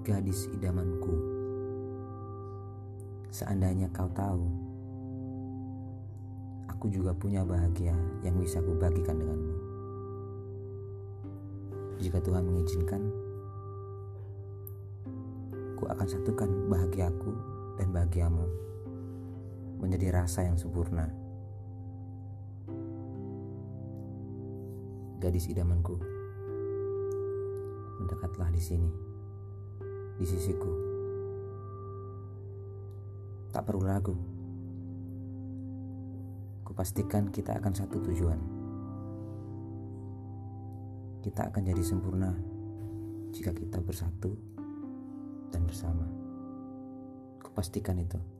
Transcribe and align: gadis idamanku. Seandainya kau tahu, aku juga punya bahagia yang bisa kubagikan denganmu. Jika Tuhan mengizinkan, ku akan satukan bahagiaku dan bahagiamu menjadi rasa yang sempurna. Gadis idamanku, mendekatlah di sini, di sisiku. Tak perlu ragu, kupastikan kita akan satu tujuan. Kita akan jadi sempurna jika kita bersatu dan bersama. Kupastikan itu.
gadis 0.00 0.48
idamanku. 0.56 1.12
Seandainya 3.30 3.92
kau 3.92 4.08
tahu, 4.10 4.42
aku 6.66 6.88
juga 6.88 7.12
punya 7.12 7.44
bahagia 7.44 7.92
yang 8.24 8.40
bisa 8.40 8.64
kubagikan 8.64 9.20
denganmu. 9.20 9.56
Jika 12.00 12.16
Tuhan 12.24 12.48
mengizinkan, 12.48 13.02
ku 15.76 15.84
akan 15.84 16.08
satukan 16.08 16.48
bahagiaku 16.72 17.32
dan 17.76 17.92
bahagiamu 17.92 18.44
menjadi 19.84 20.24
rasa 20.24 20.48
yang 20.48 20.56
sempurna. 20.56 21.12
Gadis 25.20 25.52
idamanku, 25.52 26.00
mendekatlah 28.00 28.48
di 28.48 28.62
sini, 28.64 29.09
di 30.20 30.28
sisiku. 30.28 30.68
Tak 33.50 33.64
perlu 33.64 33.80
ragu, 33.80 34.12
kupastikan 36.62 37.32
kita 37.32 37.56
akan 37.56 37.72
satu 37.72 37.96
tujuan. 38.04 38.40
Kita 41.24 41.48
akan 41.48 41.62
jadi 41.72 41.82
sempurna 41.82 42.36
jika 43.32 43.56
kita 43.56 43.80
bersatu 43.80 44.36
dan 45.48 45.64
bersama. 45.64 46.04
Kupastikan 47.40 47.96
itu. 47.96 48.39